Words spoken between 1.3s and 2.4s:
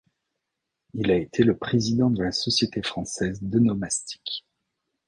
le président de la